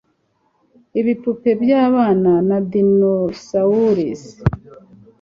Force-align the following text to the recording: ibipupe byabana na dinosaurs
ibipupe 0.99 1.51
byabana 1.61 2.33
na 2.47 2.57
dinosaurs 2.71 4.23